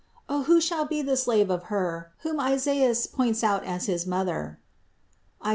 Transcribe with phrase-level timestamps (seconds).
[0.27, 4.57] O who shall be the slave of Her, whom Isaias points out as his Mother
[5.45, 5.49] (Is.